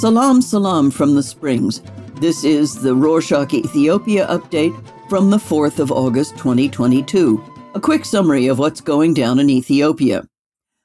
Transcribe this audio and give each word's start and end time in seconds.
Salam, 0.00 0.42
salam 0.42 0.90
from 0.90 1.14
the 1.14 1.22
Springs. 1.22 1.82
This 2.20 2.42
is 2.42 2.74
the 2.74 2.94
Rorshok 2.94 3.52
Ethiopia 3.52 4.26
update 4.28 4.74
from 5.08 5.30
the 5.30 5.36
4th 5.36 5.78
of 5.78 5.92
August 5.92 6.38
2022. 6.38 7.42
A 7.74 7.80
quick 7.80 8.04
summary 8.04 8.46
of 8.46 8.58
what's 8.58 8.80
going 8.80 9.14
down 9.14 9.38
in 9.38 9.50
Ethiopia. 9.50 10.26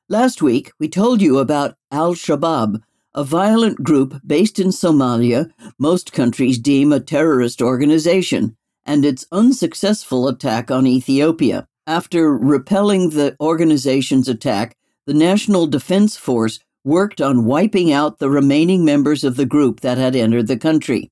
Last 0.10 0.42
week, 0.42 0.72
we 0.80 0.88
told 0.88 1.22
you 1.22 1.40
about 1.40 1.76
Al 1.92 2.14
Shabaab, 2.14 2.82
a 3.14 3.24
violent 3.24 3.84
group 3.84 4.22
based 4.28 4.60
in 4.60 4.68
Somalia 4.68 5.50
most 5.80 6.12
countries 6.12 6.60
deem 6.60 6.92
a 6.92 7.00
terrorist 7.00 7.62
organization, 7.62 8.58
and 8.86 9.06
its 9.06 9.26
unsuccessful 9.32 10.28
attack 10.28 10.70
on 10.70 10.86
Ethiopia. 10.86 11.68
After 11.88 12.36
repelling 12.36 13.12
the 13.12 13.36
organization's 13.40 14.28
attack, 14.28 14.76
the 15.06 15.14
National 15.14 15.68
Defense 15.68 16.18
Force 16.18 16.60
worked 16.84 17.22
on 17.22 17.46
wiping 17.46 17.92
out 17.92 18.18
the 18.18 18.30
remaining 18.30 18.84
members 18.84 19.24
of 19.24 19.36
the 19.36 19.46
group 19.46 19.82
that 19.82 19.98
had 19.98 20.16
entered 20.16 20.48
the 20.48 20.58
country. 20.58 21.12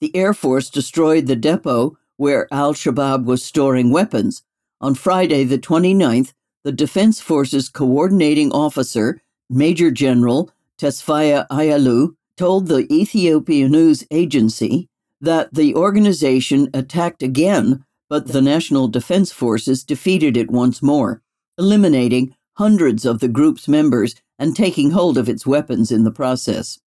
The 0.00 0.14
Air 0.14 0.34
Force 0.34 0.68
destroyed 0.68 1.26
the 1.26 1.36
depot 1.36 1.96
where 2.16 2.46
al 2.52 2.74
Shabaab 2.74 3.24
was 3.24 3.42
storing 3.42 3.90
weapons. 3.90 4.42
On 4.82 4.94
Friday, 4.94 5.44
the 5.44 5.58
29th, 5.58 6.34
the 6.64 6.72
Defense 6.72 7.20
Forces 7.20 7.70
coordinating 7.70 8.52
officer, 8.52 9.22
Major 9.48 9.90
General 9.90 10.50
Tesfaye 10.78 11.46
Ayalew, 11.48 12.14
told 12.36 12.68
the 12.68 12.86
Ethiopian 12.92 13.72
news 13.72 14.04
agency 14.10 14.88
that 15.20 15.52
the 15.54 15.74
organization 15.74 16.68
attacked 16.74 17.22
again, 17.22 17.84
but 18.10 18.26
the 18.26 18.42
National 18.42 18.88
Defense 18.88 19.30
Forces 19.30 19.84
defeated 19.84 20.36
it 20.36 20.50
once 20.50 20.82
more, 20.82 21.22
eliminating 21.56 22.34
hundreds 22.54 23.06
of 23.06 23.20
the 23.20 23.28
group's 23.28 23.68
members 23.68 24.16
and 24.38 24.54
taking 24.54 24.90
hold 24.90 25.16
of 25.16 25.28
its 25.28 25.46
weapons 25.46 25.92
in 25.92 26.02
the 26.02 26.10
process. 26.10 26.80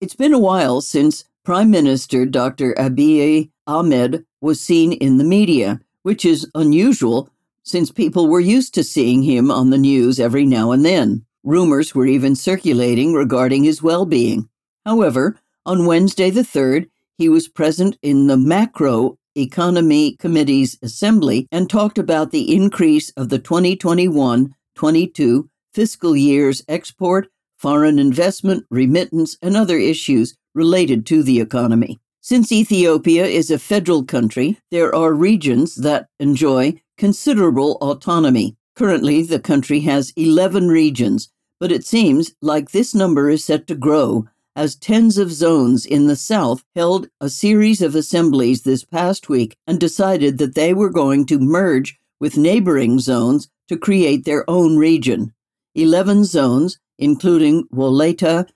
It's 0.00 0.16
been 0.16 0.34
a 0.34 0.38
while 0.38 0.80
since 0.80 1.24
Prime 1.44 1.70
Minister 1.70 2.26
Dr. 2.26 2.74
Abiy 2.74 3.50
Ahmed 3.68 4.26
was 4.40 4.60
seen 4.60 4.92
in 4.92 5.16
the 5.16 5.24
media, 5.24 5.80
which 6.02 6.24
is 6.24 6.50
unusual 6.54 7.30
since 7.62 7.90
people 7.90 8.28
were 8.28 8.40
used 8.40 8.74
to 8.74 8.82
seeing 8.82 9.22
him 9.22 9.50
on 9.50 9.70
the 9.70 9.78
news 9.78 10.18
every 10.18 10.44
now 10.44 10.72
and 10.72 10.84
then. 10.84 11.24
Rumors 11.44 11.94
were 11.94 12.06
even 12.06 12.34
circulating 12.34 13.14
regarding 13.14 13.64
his 13.64 13.82
well 13.82 14.06
being. 14.06 14.48
However, 14.84 15.38
on 15.64 15.86
Wednesday 15.86 16.30
the 16.30 16.42
3rd, 16.42 16.90
he 17.16 17.28
was 17.28 17.48
present 17.48 17.96
in 18.02 18.26
the 18.26 18.36
Macro 18.36 19.18
Economy 19.36 20.16
Committee's 20.16 20.78
assembly 20.82 21.48
and 21.50 21.68
talked 21.68 21.98
about 21.98 22.30
the 22.30 22.54
increase 22.54 23.10
of 23.10 23.28
the 23.28 23.38
2021 23.38 24.54
22 24.74 25.48
fiscal 25.72 26.16
year's 26.16 26.62
export, 26.68 27.28
foreign 27.58 27.98
investment, 27.98 28.64
remittance, 28.70 29.36
and 29.42 29.56
other 29.56 29.78
issues 29.78 30.36
related 30.54 31.04
to 31.06 31.22
the 31.22 31.40
economy. 31.40 32.00
Since 32.20 32.52
Ethiopia 32.52 33.26
is 33.26 33.50
a 33.50 33.58
federal 33.58 34.04
country, 34.04 34.58
there 34.70 34.94
are 34.94 35.12
regions 35.12 35.74
that 35.76 36.08
enjoy 36.18 36.80
considerable 36.96 37.76
autonomy. 37.82 38.56
Currently, 38.76 39.24
the 39.24 39.40
country 39.40 39.80
has 39.80 40.12
11 40.16 40.68
regions, 40.68 41.28
but 41.60 41.70
it 41.70 41.84
seems 41.84 42.34
like 42.40 42.70
this 42.70 42.94
number 42.94 43.28
is 43.28 43.44
set 43.44 43.66
to 43.66 43.74
grow 43.74 44.26
as 44.56 44.76
tens 44.76 45.18
of 45.18 45.32
zones 45.32 45.84
in 45.84 46.06
the 46.06 46.16
South 46.16 46.64
held 46.74 47.08
a 47.20 47.28
series 47.28 47.82
of 47.82 47.94
assemblies 47.94 48.62
this 48.62 48.84
past 48.84 49.28
week 49.28 49.56
and 49.66 49.80
decided 49.80 50.38
that 50.38 50.54
they 50.54 50.72
were 50.72 50.90
going 50.90 51.26
to 51.26 51.38
merge 51.38 51.98
with 52.20 52.36
neighboring 52.36 52.98
zones 52.98 53.48
to 53.68 53.76
create 53.76 54.24
their 54.24 54.48
own 54.48 54.76
region. 54.76 55.32
Eleven 55.74 56.24
zones, 56.24 56.78
including 56.98 57.66
Wolaita, 57.68 58.48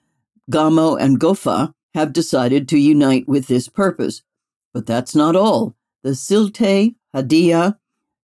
Gamo, 0.49 0.99
and 0.99 1.19
Gofa, 1.19 1.73
have 1.93 2.13
decided 2.13 2.69
to 2.69 2.77
unite 2.77 3.27
with 3.27 3.47
this 3.47 3.67
purpose. 3.67 4.21
But 4.73 4.85
that's 4.85 5.15
not 5.15 5.35
all. 5.35 5.75
The 6.03 6.11
Silte, 6.11 6.95
Hadia, 7.13 7.77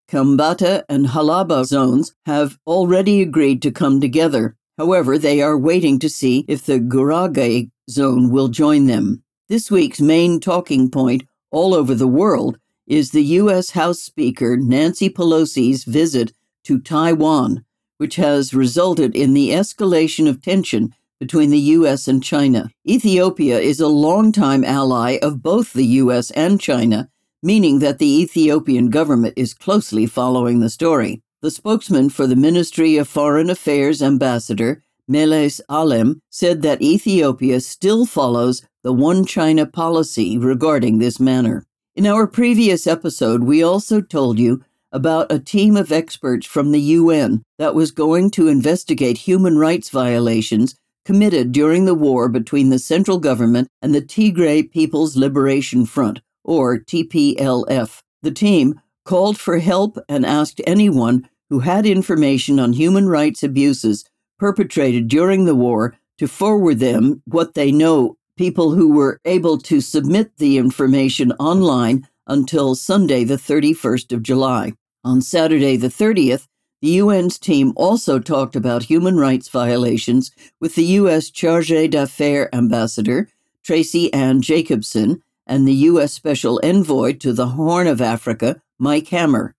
Kambata, 0.09 0.83
and 0.87 1.07
Halaba 1.07 1.65
zones 1.65 2.13
have 2.25 2.57
already 2.65 3.21
agreed 3.21 3.61
to 3.63 3.71
come 3.71 3.99
together. 3.99 4.55
However, 4.77 5.17
they 5.17 5.41
are 5.41 5.57
waiting 5.57 5.99
to 5.99 6.09
see 6.09 6.45
if 6.47 6.65
the 6.65 6.79
Gurage 6.79 7.69
zone 7.89 8.29
will 8.29 8.49
join 8.49 8.87
them. 8.87 9.23
This 9.47 9.71
week's 9.71 10.01
main 10.01 10.39
talking 10.39 10.89
point 10.89 11.23
all 11.51 11.73
over 11.73 11.95
the 11.95 12.07
world 12.07 12.57
is 12.87 13.11
the 13.11 13.23
U.S. 13.23 13.71
House 13.71 14.01
Speaker 14.01 14.57
Nancy 14.57 15.09
Pelosi's 15.09 15.85
visit 15.85 16.33
to 16.65 16.79
Taiwan, 16.79 17.63
which 17.97 18.17
has 18.17 18.53
resulted 18.53 19.15
in 19.15 19.33
the 19.33 19.51
escalation 19.51 20.27
of 20.27 20.41
tension 20.41 20.93
between 21.19 21.51
the 21.51 21.59
U.S. 21.59 22.07
and 22.07 22.21
China. 22.21 22.69
Ethiopia 22.85 23.59
is 23.59 23.79
a 23.79 23.87
longtime 23.87 24.65
ally 24.65 25.17
of 25.21 25.41
both 25.41 25.73
the 25.73 25.85
U.S. 26.03 26.31
and 26.31 26.59
China, 26.59 27.09
meaning 27.41 27.79
that 27.79 27.99
the 27.99 28.21
Ethiopian 28.21 28.89
government 28.89 29.33
is 29.37 29.53
closely 29.53 30.05
following 30.05 30.59
the 30.59 30.69
story. 30.69 31.21
The 31.45 31.51
spokesman 31.51 32.09
for 32.09 32.25
the 32.25 32.35
Ministry 32.35 32.97
of 32.97 33.07
Foreign 33.07 33.51
Affairs 33.51 34.01
ambassador, 34.01 34.81
Meles 35.07 35.61
Alem, 35.69 36.19
said 36.31 36.63
that 36.63 36.81
Ethiopia 36.81 37.59
still 37.59 38.07
follows 38.07 38.63
the 38.81 38.91
One 38.91 39.27
China 39.27 39.67
policy 39.67 40.39
regarding 40.39 40.97
this 40.97 41.19
matter. 41.19 41.63
In 41.95 42.07
our 42.07 42.25
previous 42.25 42.87
episode, 42.87 43.43
we 43.43 43.61
also 43.61 44.01
told 44.01 44.39
you 44.39 44.65
about 44.91 45.31
a 45.31 45.37
team 45.37 45.77
of 45.77 45.91
experts 45.91 46.47
from 46.47 46.71
the 46.71 46.81
UN 46.81 47.43
that 47.59 47.75
was 47.75 47.91
going 47.91 48.31
to 48.31 48.47
investigate 48.47 49.19
human 49.19 49.59
rights 49.59 49.91
violations 49.91 50.73
committed 51.05 51.51
during 51.51 51.85
the 51.85 51.93
war 51.93 52.27
between 52.27 52.71
the 52.71 52.79
central 52.79 53.19
government 53.19 53.67
and 53.83 53.93
the 53.93 54.01
Tigray 54.01 54.71
People's 54.71 55.15
Liberation 55.15 55.85
Front, 55.85 56.21
or 56.43 56.79
TPLF. 56.79 57.99
The 58.23 58.31
team 58.31 58.81
called 59.03 59.37
for 59.37 59.59
help 59.59 59.99
and 60.09 60.25
asked 60.25 60.59
anyone 60.65 61.29
who 61.49 61.59
had 61.59 61.85
information 61.85 62.59
on 62.59 62.73
human 62.73 63.07
rights 63.07 63.43
abuses 63.43 64.05
perpetrated 64.39 65.07
during 65.07 65.45
the 65.45 65.55
war 65.55 65.95
to 66.17 66.27
forward 66.27 66.79
them 66.79 67.21
what 67.25 67.53
they 67.53 67.71
know. 67.71 68.17
People 68.37 68.71
who 68.71 68.91
were 68.91 69.19
able 69.25 69.57
to 69.59 69.79
submit 69.79 70.37
the 70.37 70.57
information 70.57 71.31
online 71.33 72.07
until 72.27 72.75
Sunday, 72.75 73.23
the 73.23 73.35
31st 73.37 74.11
of 74.11 74.23
July. 74.23 74.73
On 75.03 75.21
Saturday, 75.21 75.77
the 75.77 75.87
30th, 75.87 76.47
the 76.81 76.99
UN's 76.99 77.39
team 77.39 77.71
also 77.75 78.19
talked 78.19 78.55
about 78.55 78.83
human 78.83 79.17
rights 79.17 79.47
violations 79.47 80.31
with 80.59 80.75
the 80.75 80.83
U.S. 80.99 81.29
Charge 81.29 81.69
d'Affaires 81.69 82.49
Ambassador, 82.51 83.29
Tracy 83.63 84.13
Ann 84.13 84.41
Jacobson, 84.41 85.21
and 85.47 85.67
the 85.67 85.73
U.S. 85.89 86.13
Special 86.13 86.59
Envoy 86.63 87.13
to 87.13 87.33
the 87.33 87.49
Horn 87.49 87.87
of 87.87 88.01
Africa, 88.01 88.61
Mike 88.77 89.07
Hammer. 89.09 89.55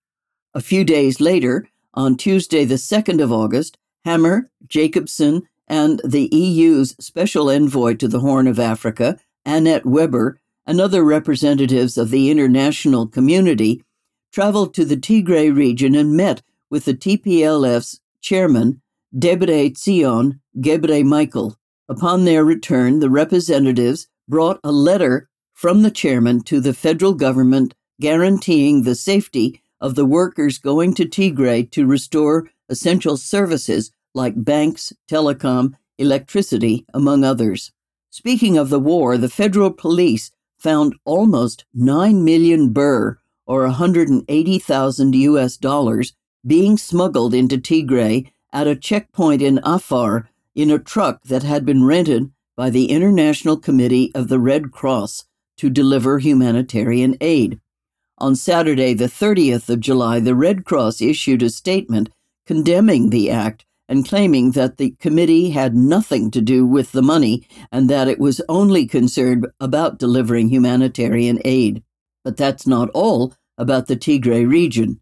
A 0.53 0.61
few 0.61 0.85
days 0.85 1.21
later, 1.21 1.69
on 1.97 2.17
Tuesday, 2.17 2.65
the 2.65 2.75
2nd 2.75 3.23
of 3.23 3.33
August, 3.33 3.79
Hammer, 4.05 4.51
Jacobson, 4.69 5.43
and 5.67 6.01
the 6.05 6.29
EU's 6.33 6.95
Special 7.01 7.51
Envoy 7.51 7.95
to 7.95 8.07
the 8.07 8.21
Horn 8.21 8.47
of 8.47 8.61
Africa, 8.61 9.19
Annette 9.45 9.87
Weber, 9.87 10.39
and 10.67 10.81
other 10.81 11.03
representatives 11.03 11.97
of 11.97 12.11
the 12.11 12.31
international 12.31 13.07
community 13.07 13.83
traveled 14.33 14.75
to 14.75 14.85
the 14.85 14.97
Tigray 14.97 15.55
region 15.55 15.95
and 15.95 16.17
met 16.17 16.43
with 16.71 16.85
the 16.85 16.95
TPLF's 16.95 18.01
chairman, 18.21 18.83
Debretsion 19.17 20.41
Gebre 20.61 21.05
Michael. 21.05 21.57
Upon 21.89 22.25
their 22.25 22.45
return, 22.45 22.99
the 22.99 23.11
representatives 23.11 24.09
brought 24.29 24.61
a 24.63 24.73
letter 24.73 25.29
from 25.55 25.83
the 25.83 25.91
chairman 25.91 26.43
to 26.43 26.61
the 26.61 26.75
federal 26.75 27.15
government 27.15 27.75
guaranteeing 28.01 28.83
the 28.83 28.95
safety 28.95 29.63
of 29.81 29.95
the 29.95 30.07
workers 30.07 30.59
going 30.59 30.95
to 30.95 31.05
Tigray 31.05 31.71
to 31.73 31.87
restore 31.87 32.51
essential 32.69 33.17
services 33.17 33.91
like 34.15 34.45
banks, 34.45 34.93
telecom, 35.11 35.75
electricity, 35.99 36.85
among 36.95 37.25
others. 37.25 37.73
Speaking 38.11 38.57
of 38.57 38.71
the 38.71 38.81
war, 38.81 39.19
the 39.19 39.29
federal 39.29 39.71
police 39.71 40.31
found 40.59 40.95
almost 41.05 41.65
9 41.75 42.25
million 42.25 42.73
birr, 42.73 43.19
or 43.47 43.63
180,000 43.63 45.15
US 45.15 45.57
dollars, 45.57 46.15
being 46.47 46.79
smuggled 46.79 47.35
into 47.35 47.59
Tigray 47.59 48.31
at 48.53 48.67
a 48.67 48.77
checkpoint 48.77 49.43
in 49.43 49.61
Afar 49.63 50.31
in 50.55 50.71
a 50.71 50.79
truck 50.79 51.23
that 51.25 51.43
had 51.43 51.67
been 51.67 51.85
rented 51.85 52.31
by 52.57 52.71
the 52.71 52.87
International 52.87 53.59
Committee 53.59 54.11
of 54.15 54.29
the 54.29 54.41
Red 54.41 54.73
Cross 54.73 55.27
to 55.59 55.69
deliver 55.69 56.19
humanitarian 56.19 57.17
aid. 57.21 57.61
On 58.19 58.35
Saturday, 58.35 58.95
the 58.95 59.07
30th 59.07 59.69
of 59.69 59.81
July, 59.81 60.21
the 60.21 60.35
Red 60.35 60.65
Cross 60.65 61.03
issued 61.03 61.43
a 61.43 61.51
statement 61.51 62.09
condemning 62.47 63.11
the 63.11 63.31
act 63.31 63.67
and 63.89 64.09
claiming 64.09 64.53
that 64.53 64.79
the 64.79 64.97
committee 64.99 65.51
had 65.51 65.77
nothing 65.77 66.31
to 66.31 66.41
do 66.41 66.67
with 66.67 66.93
the 66.93 67.03
money 67.03 67.47
and 67.71 67.91
that 67.91 68.09
it 68.09 68.19
was 68.19 68.41
only 68.49 68.87
concerned 68.87 69.47
about 69.61 69.99
delivering 69.99 70.49
humanitarian 70.49 71.41
aid. 71.45 71.83
But 72.25 72.39
that's 72.39 72.67
not 72.67 72.89
all 72.91 73.35
about 73.59 73.87
the 73.87 73.97
Tigray 73.97 74.49
region. 74.49 75.01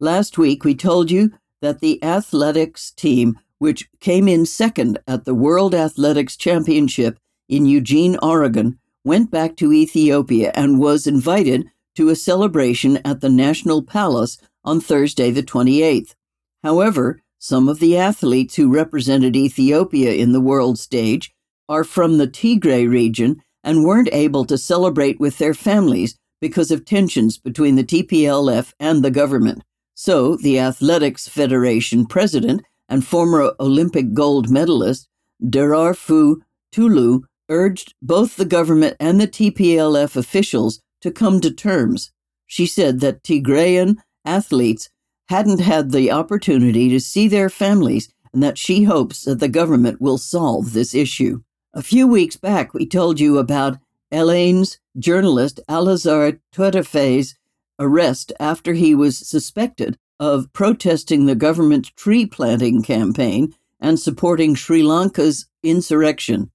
Last 0.00 0.36
week, 0.36 0.64
we 0.64 0.74
told 0.74 1.10
you 1.10 1.32
that 1.62 1.80
the 1.80 2.02
athletics 2.02 2.90
team, 2.90 3.38
which 3.58 3.88
came 4.00 4.26
in 4.28 4.44
second 4.44 4.98
at 5.06 5.24
the 5.24 5.34
World 5.34 5.74
Athletics 5.74 6.36
Championship 6.36 7.18
in 7.48 7.64
Eugene, 7.64 8.18
Oregon, 8.22 8.78
went 9.04 9.30
back 9.30 9.56
to 9.56 9.72
Ethiopia 9.72 10.50
and 10.54 10.80
was 10.80 11.06
invited 11.06 11.64
to 11.96 12.08
a 12.08 12.16
celebration 12.16 12.98
at 13.04 13.20
the 13.20 13.28
National 13.28 13.82
Palace 13.82 14.38
on 14.64 14.80
Thursday, 14.80 15.30
the 15.30 15.42
28th. 15.42 16.14
However, 16.62 17.20
some 17.38 17.68
of 17.68 17.78
the 17.78 17.96
athletes 17.96 18.56
who 18.56 18.72
represented 18.72 19.36
Ethiopia 19.36 20.12
in 20.12 20.32
the 20.32 20.40
world 20.40 20.78
stage 20.78 21.32
are 21.68 21.84
from 21.84 22.18
the 22.18 22.28
Tigray 22.28 22.88
region 22.88 23.42
and 23.62 23.84
weren't 23.84 24.08
able 24.12 24.44
to 24.44 24.56
celebrate 24.56 25.20
with 25.20 25.38
their 25.38 25.54
families 25.54 26.16
because 26.40 26.70
of 26.70 26.84
tensions 26.84 27.38
between 27.38 27.76
the 27.76 27.84
TPLF 27.84 28.72
and 28.78 29.04
the 29.04 29.10
government. 29.10 29.62
So, 29.94 30.36
the 30.36 30.58
Athletics 30.58 31.28
Federation 31.28 32.06
president 32.06 32.62
and 32.88 33.04
former 33.04 33.52
Olympic 33.58 34.12
gold 34.12 34.50
medalist 34.50 35.08
Derartu 35.42 36.36
Tulu 36.72 37.22
urged 37.48 37.94
both 38.02 38.36
the 38.36 38.44
government 38.44 38.96
and 39.00 39.20
the 39.20 39.28
TPLF 39.28 40.16
officials 40.16 40.80
to 41.00 41.10
come 41.10 41.40
to 41.40 41.50
terms. 41.50 42.12
She 42.46 42.66
said 42.66 43.00
that 43.00 43.22
Tigrayan 43.22 43.96
athletes 44.24 44.88
hadn't 45.28 45.60
had 45.60 45.90
the 45.90 46.10
opportunity 46.10 46.88
to 46.88 47.00
see 47.00 47.28
their 47.28 47.50
families 47.50 48.12
and 48.32 48.42
that 48.42 48.58
she 48.58 48.84
hopes 48.84 49.22
that 49.22 49.40
the 49.40 49.48
government 49.48 50.00
will 50.00 50.18
solve 50.18 50.72
this 50.72 50.94
issue. 50.94 51.40
A 51.74 51.82
few 51.82 52.06
weeks 52.06 52.36
back, 52.36 52.74
we 52.74 52.86
told 52.86 53.18
you 53.18 53.38
about 53.38 53.78
Elaine's 54.12 54.78
journalist 54.98 55.60
Alazar 55.68 56.38
Twetafe's 56.52 57.34
arrest 57.78 58.32
after 58.38 58.74
he 58.74 58.94
was 58.94 59.18
suspected 59.18 59.98
of 60.18 60.52
protesting 60.52 61.26
the 61.26 61.34
government's 61.34 61.90
tree 61.90 62.24
planting 62.24 62.82
campaign 62.82 63.54
and 63.80 63.98
supporting 63.98 64.54
Sri 64.54 64.82
Lanka's 64.82 65.46
insurrection. 65.62 66.50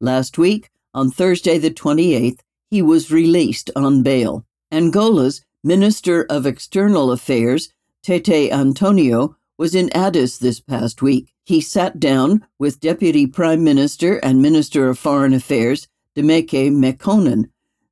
Last 0.00 0.38
week, 0.38 0.70
on 0.94 1.10
Thursday 1.10 1.58
the 1.58 1.70
28th, 1.70 2.40
he 2.70 2.80
was 2.80 3.10
released 3.10 3.70
on 3.74 4.02
bail. 4.02 4.46
Angola's 4.70 5.44
Minister 5.62 6.24
of 6.30 6.46
External 6.46 7.12
Affairs, 7.12 7.72
Tete 8.02 8.50
Antonio, 8.52 9.36
was 9.58 9.74
in 9.74 9.94
Addis 9.94 10.38
this 10.38 10.60
past 10.60 11.02
week. 11.02 11.34
He 11.44 11.60
sat 11.60 12.00
down 12.00 12.46
with 12.58 12.80
Deputy 12.80 13.26
Prime 13.26 13.62
Minister 13.62 14.16
and 14.18 14.40
Minister 14.40 14.88
of 14.88 14.98
Foreign 14.98 15.34
Affairs, 15.34 15.88
Demeke 16.16 16.70
Mekonnen, 16.70 17.50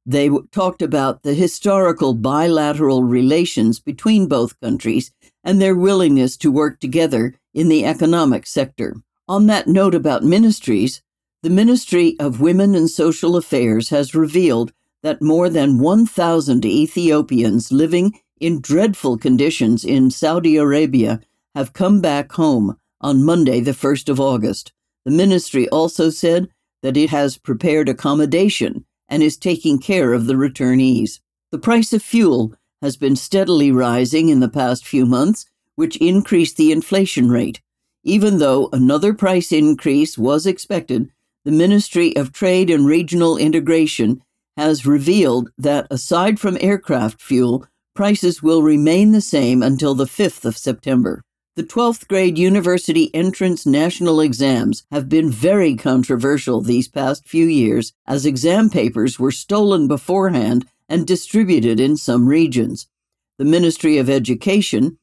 they 0.08 0.30
talked 0.52 0.80
about 0.80 1.22
the 1.22 1.34
historical 1.34 2.14
bilateral 2.14 3.04
relations 3.04 3.78
between 3.78 4.26
both 4.26 4.58
countries 4.58 5.12
and 5.44 5.60
their 5.60 5.74
willingness 5.74 6.38
to 6.38 6.50
work 6.50 6.80
together 6.80 7.34
in 7.52 7.68
the 7.68 7.84
economic 7.84 8.46
sector. 8.46 8.96
On 9.28 9.48
that 9.48 9.68
note 9.68 9.94
about 9.94 10.24
ministries, 10.24 11.02
the 11.40 11.50
Ministry 11.50 12.16
of 12.18 12.40
Women 12.40 12.74
and 12.74 12.90
Social 12.90 13.36
Affairs 13.36 13.90
has 13.90 14.12
revealed 14.12 14.72
that 15.04 15.22
more 15.22 15.48
than 15.48 15.78
1,000 15.78 16.64
Ethiopians 16.64 17.70
living 17.70 18.18
in 18.40 18.60
dreadful 18.60 19.16
conditions 19.16 19.84
in 19.84 20.10
Saudi 20.10 20.56
Arabia 20.56 21.20
have 21.54 21.72
come 21.72 22.00
back 22.00 22.32
home 22.32 22.76
on 23.00 23.24
Monday, 23.24 23.60
the 23.60 23.70
1st 23.70 24.08
of 24.08 24.18
August. 24.18 24.72
The 25.04 25.12
ministry 25.12 25.68
also 25.68 26.10
said 26.10 26.48
that 26.82 26.96
it 26.96 27.10
has 27.10 27.38
prepared 27.38 27.88
accommodation 27.88 28.84
and 29.08 29.22
is 29.22 29.36
taking 29.36 29.78
care 29.78 30.12
of 30.12 30.26
the 30.26 30.34
returnees. 30.34 31.20
The 31.52 31.58
price 31.58 31.92
of 31.92 32.02
fuel 32.02 32.52
has 32.82 32.96
been 32.96 33.14
steadily 33.14 33.70
rising 33.70 34.28
in 34.28 34.40
the 34.40 34.48
past 34.48 34.84
few 34.84 35.06
months, 35.06 35.46
which 35.76 35.96
increased 35.98 36.56
the 36.56 36.72
inflation 36.72 37.30
rate. 37.30 37.60
Even 38.02 38.38
though 38.38 38.68
another 38.72 39.14
price 39.14 39.52
increase 39.52 40.18
was 40.18 40.44
expected, 40.44 41.10
the 41.48 41.54
Ministry 41.54 42.14
of 42.14 42.30
Trade 42.30 42.68
and 42.68 42.84
Regional 42.84 43.38
Integration 43.38 44.20
has 44.58 44.84
revealed 44.84 45.48
that 45.56 45.86
aside 45.90 46.38
from 46.38 46.58
aircraft 46.60 47.22
fuel, 47.22 47.64
prices 47.94 48.42
will 48.42 48.62
remain 48.62 49.12
the 49.12 49.22
same 49.22 49.62
until 49.62 49.94
the 49.94 50.04
5th 50.04 50.44
of 50.44 50.58
September. 50.58 51.22
The 51.56 51.62
12th 51.62 52.06
grade 52.06 52.36
university 52.36 53.10
entrance 53.14 53.64
national 53.64 54.20
exams 54.20 54.84
have 54.90 55.08
been 55.08 55.30
very 55.30 55.74
controversial 55.74 56.60
these 56.60 56.86
past 56.86 57.26
few 57.26 57.46
years 57.46 57.94
as 58.06 58.26
exam 58.26 58.68
papers 58.68 59.18
were 59.18 59.32
stolen 59.32 59.88
beforehand 59.88 60.66
and 60.86 61.06
distributed 61.06 61.80
in 61.80 61.96
some 61.96 62.28
regions. 62.28 62.88
The 63.38 63.46
Ministry 63.46 63.96
of 63.96 64.10
Education 64.10 64.98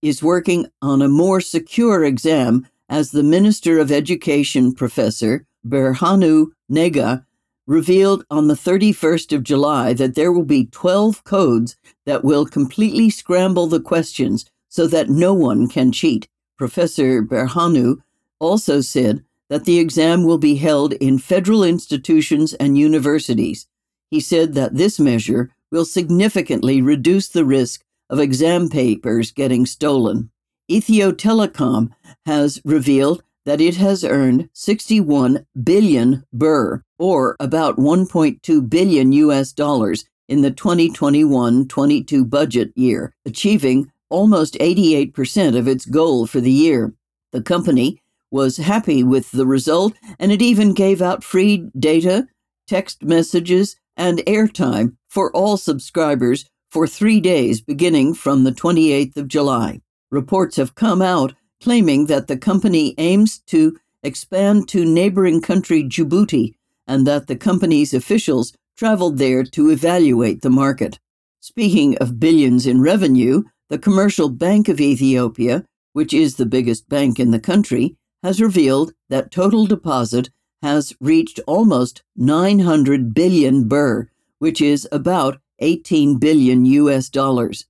is 0.00 0.22
working 0.22 0.68
on 0.80 1.02
a 1.02 1.08
more 1.08 1.42
secure 1.42 2.04
exam 2.04 2.66
as 2.88 3.10
the 3.10 3.22
Minister 3.22 3.78
of 3.78 3.92
Education 3.92 4.72
Professor 4.72 5.44
Berhanu 5.66 6.52
Nega 6.70 7.24
revealed 7.66 8.24
on 8.30 8.48
the 8.48 8.54
31st 8.54 9.32
of 9.34 9.44
July 9.44 9.92
that 9.92 10.14
there 10.14 10.32
will 10.32 10.44
be 10.44 10.66
12 10.66 11.22
codes 11.24 11.76
that 12.04 12.24
will 12.24 12.44
completely 12.44 13.10
scramble 13.10 13.66
the 13.66 13.80
questions 13.80 14.44
so 14.68 14.86
that 14.86 15.08
no 15.08 15.32
one 15.34 15.68
can 15.68 15.92
cheat. 15.92 16.28
Professor 16.56 17.22
Berhanu 17.22 17.98
also 18.38 18.80
said 18.80 19.24
that 19.48 19.64
the 19.64 19.78
exam 19.78 20.24
will 20.24 20.38
be 20.38 20.56
held 20.56 20.94
in 20.94 21.18
federal 21.18 21.62
institutions 21.64 22.54
and 22.54 22.78
universities. 22.78 23.66
He 24.10 24.20
said 24.20 24.54
that 24.54 24.76
this 24.76 24.98
measure 24.98 25.50
will 25.70 25.84
significantly 25.84 26.82
reduce 26.82 27.28
the 27.28 27.44
risk 27.44 27.84
of 28.08 28.18
exam 28.18 28.68
papers 28.68 29.30
getting 29.30 29.66
stolen. 29.66 30.30
Ethio 30.68 31.12
Telecom 31.12 31.90
has 32.26 32.60
revealed 32.64 33.22
that 33.50 33.60
it 33.60 33.74
has 33.74 34.04
earned 34.04 34.48
61 34.52 35.44
billion 35.64 36.22
birr, 36.32 36.84
or 37.00 37.34
about 37.40 37.78
1.2 37.78 38.70
billion 38.70 39.10
US 39.10 39.50
dollars, 39.52 40.04
in 40.28 40.42
the 40.42 40.52
2021 40.52 41.66
22 41.66 42.24
budget 42.24 42.70
year, 42.76 43.12
achieving 43.26 43.90
almost 44.08 44.54
88% 44.54 45.58
of 45.58 45.66
its 45.66 45.84
goal 45.84 46.28
for 46.28 46.40
the 46.40 46.52
year. 46.52 46.94
The 47.32 47.42
company 47.42 48.00
was 48.30 48.58
happy 48.58 49.02
with 49.02 49.32
the 49.32 49.46
result 49.46 49.94
and 50.20 50.30
it 50.30 50.40
even 50.40 50.72
gave 50.72 51.02
out 51.02 51.24
free 51.24 51.68
data, 51.76 52.28
text 52.68 53.02
messages, 53.02 53.74
and 53.96 54.18
airtime 54.28 54.94
for 55.08 55.32
all 55.32 55.56
subscribers 55.56 56.44
for 56.70 56.86
three 56.86 57.20
days 57.20 57.60
beginning 57.60 58.14
from 58.14 58.44
the 58.44 58.52
28th 58.52 59.16
of 59.16 59.26
July. 59.26 59.80
Reports 60.12 60.54
have 60.54 60.76
come 60.76 61.02
out 61.02 61.34
claiming 61.62 62.06
that 62.06 62.26
the 62.26 62.36
company 62.36 62.94
aims 62.98 63.38
to 63.46 63.78
expand 64.02 64.68
to 64.68 64.84
neighboring 64.84 65.40
country 65.40 65.82
Djibouti 65.82 66.54
and 66.86 67.06
that 67.06 67.26
the 67.26 67.36
company's 67.36 67.94
officials 67.94 68.52
traveled 68.76 69.18
there 69.18 69.44
to 69.44 69.70
evaluate 69.70 70.42
the 70.42 70.50
market. 70.50 70.98
Speaking 71.40 71.96
of 71.98 72.18
billions 72.18 72.66
in 72.66 72.80
revenue, 72.80 73.44
the 73.68 73.78
Commercial 73.78 74.28
Bank 74.28 74.68
of 74.68 74.80
Ethiopia, 74.80 75.64
which 75.92 76.12
is 76.12 76.36
the 76.36 76.46
biggest 76.46 76.88
bank 76.88 77.20
in 77.20 77.30
the 77.30 77.38
country, 77.38 77.96
has 78.22 78.40
revealed 78.40 78.92
that 79.08 79.30
total 79.30 79.66
deposit 79.66 80.30
has 80.62 80.94
reached 81.00 81.40
almost 81.46 82.02
900 82.16 83.14
billion 83.14 83.68
birr, 83.68 84.08
which 84.38 84.60
is 84.60 84.88
about 84.92 85.38
18 85.60 86.18
billion 86.18 86.64
US 86.66 87.08
dollars. 87.08 87.66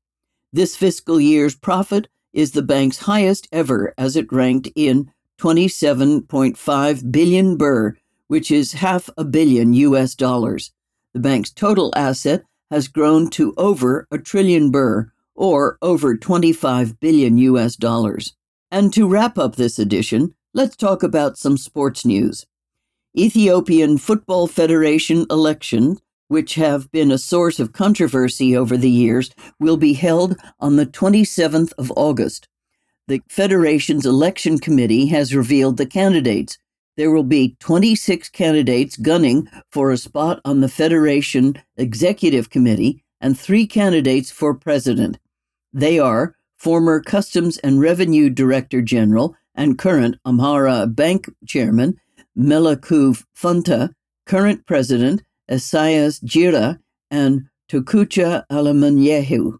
This 0.52 0.76
fiscal 0.76 1.20
year's 1.20 1.54
profit 1.54 2.08
is 2.32 2.52
the 2.52 2.62
bank's 2.62 2.98
highest 2.98 3.48
ever 3.52 3.94
as 3.98 4.16
it 4.16 4.32
ranked 4.32 4.68
in 4.74 5.10
27.5 5.40 7.12
billion 7.12 7.56
birr, 7.56 7.96
which 8.28 8.50
is 8.50 8.74
half 8.74 9.08
a 9.16 9.24
billion 9.24 9.72
US 9.72 10.14
dollars. 10.14 10.72
The 11.14 11.20
bank's 11.20 11.50
total 11.50 11.92
asset 11.96 12.44
has 12.70 12.88
grown 12.88 13.30
to 13.30 13.52
over 13.56 14.06
a 14.10 14.18
trillion 14.18 14.70
birr, 14.70 15.12
or 15.34 15.78
over 15.82 16.16
25 16.16 17.00
billion 17.00 17.38
US 17.38 17.74
dollars. 17.74 18.34
And 18.70 18.92
to 18.92 19.08
wrap 19.08 19.38
up 19.38 19.56
this 19.56 19.78
edition, 19.78 20.34
let's 20.54 20.76
talk 20.76 21.02
about 21.02 21.38
some 21.38 21.56
sports 21.56 22.04
news. 22.04 22.46
Ethiopian 23.18 23.98
Football 23.98 24.46
Federation 24.46 25.26
elections, 25.30 26.00
which 26.30 26.54
have 26.54 26.88
been 26.92 27.10
a 27.10 27.18
source 27.18 27.58
of 27.58 27.72
controversy 27.72 28.56
over 28.56 28.76
the 28.76 28.88
years, 28.88 29.32
will 29.58 29.76
be 29.76 29.94
held 29.94 30.36
on 30.60 30.76
the 30.76 30.86
27th 30.86 31.72
of 31.76 31.92
August. 31.96 32.46
The 33.08 33.20
Federation's 33.28 34.06
election 34.06 34.60
committee 34.60 35.06
has 35.06 35.34
revealed 35.34 35.76
the 35.76 35.86
candidates. 35.86 36.56
There 36.96 37.10
will 37.10 37.24
be 37.24 37.56
26 37.58 38.28
candidates 38.28 38.96
gunning 38.96 39.48
for 39.72 39.90
a 39.90 39.96
spot 39.96 40.40
on 40.44 40.60
the 40.60 40.68
Federation 40.68 41.60
Executive 41.76 42.48
Committee 42.48 43.02
and 43.20 43.36
three 43.36 43.66
candidates 43.66 44.30
for 44.30 44.54
president. 44.54 45.18
They 45.72 45.98
are 45.98 46.36
former 46.56 47.02
Customs 47.02 47.58
and 47.58 47.80
Revenue 47.80 48.30
Director 48.30 48.82
General 48.82 49.34
and 49.56 49.76
current 49.76 50.14
Amhara 50.24 50.94
Bank 50.94 51.28
Chairman 51.44 52.00
Melaku 52.38 53.20
Fenta, 53.36 53.90
current 54.26 54.64
President 54.64 55.24
Isaias 55.50 56.20
Jira, 56.20 56.78
and 57.10 57.42
Tokucha 57.70 58.44
Alamanyehu. 58.50 59.58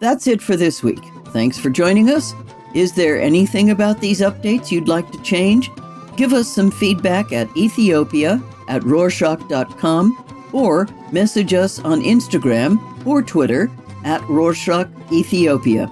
That's 0.00 0.26
it 0.26 0.42
for 0.42 0.56
this 0.56 0.82
week. 0.82 1.02
Thanks 1.28 1.58
for 1.58 1.70
joining 1.70 2.10
us. 2.10 2.32
Is 2.74 2.92
there 2.92 3.20
anything 3.20 3.70
about 3.70 4.00
these 4.00 4.20
updates 4.20 4.70
you'd 4.70 4.88
like 4.88 5.10
to 5.12 5.22
change? 5.22 5.70
Give 6.16 6.32
us 6.32 6.48
some 6.48 6.70
feedback 6.70 7.32
at 7.32 7.54
Ethiopia 7.56 8.42
at 8.68 8.82
Rorshok.com 8.82 10.50
or 10.52 10.88
message 11.12 11.54
us 11.54 11.78
on 11.80 12.02
Instagram 12.02 13.06
or 13.06 13.22
Twitter 13.22 13.70
at 14.04 14.20
Rorshok 14.22 14.90
Ethiopia. 15.12 15.90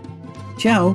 Ciao. 0.59 0.95